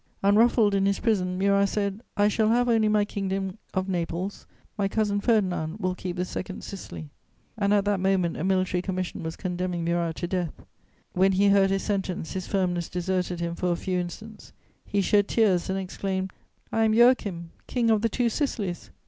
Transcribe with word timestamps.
Unruffled 0.23 0.73
in 0.73 0.87
his 0.87 0.99
prison, 0.99 1.37
Murat 1.37 1.69
said: 1.69 2.01
"I 2.17 2.27
shall 2.27 2.49
have 2.49 2.67
only 2.67 2.87
my 2.89 3.05
Kingdom 3.05 3.59
of 3.75 3.87
Naples; 3.87 4.47
my 4.75 4.87
cousin 4.87 5.19
Ferdinand 5.19 5.77
will 5.79 5.93
keep 5.93 6.15
the 6.15 6.25
second 6.25 6.63
Sicily." 6.63 7.11
[Sidenote: 7.53 7.57
Death 7.57 7.57
of 7.57 7.59
Murat.] 7.59 7.63
And 7.63 7.73
at 7.75 7.85
that 7.85 7.99
moment 7.99 8.37
a 8.37 8.43
military 8.43 8.81
commission 8.81 9.21
was 9.21 9.35
condemning 9.35 9.85
Murat 9.85 10.15
to 10.15 10.27
death. 10.27 10.65
When 11.13 11.33
he 11.33 11.49
heard 11.49 11.69
his 11.69 11.83
sentence, 11.83 12.31
his 12.33 12.47
firmness 12.47 12.89
deserted 12.89 13.41
him 13.41 13.53
for 13.53 13.71
a 13.71 13.75
few 13.75 13.99
instants; 13.99 14.53
he 14.83 15.01
shed 15.01 15.27
tears 15.27 15.69
and 15.69 15.77
exclaimed: 15.77 16.33
"I 16.71 16.83
am 16.83 16.95
Joachim 16.95 17.51
King 17.67 17.91
of 17.91 18.01
the 18.01 18.09
Two 18.09 18.29
Sicilies!" 18.29 18.89